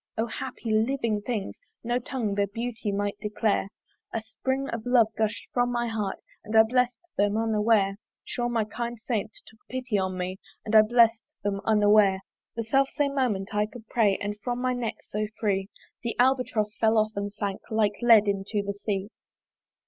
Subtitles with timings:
[0.17, 1.59] O happy living things!
[1.83, 3.67] no tongue Their beauty might declare:
[4.11, 7.97] A spring of love gusht from my heart, And I bless'd them unaware!
[8.25, 12.21] Sure my kind saint took pity on me, And I bless'd them unaware.
[12.55, 15.69] The self same moment I could pray; And from my neck so free
[16.01, 19.09] The Albatross fell off, and sank Like lead into the sea.